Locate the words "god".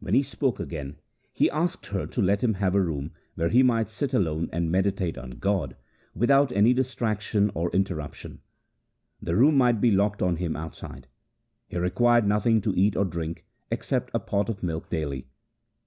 5.30-5.76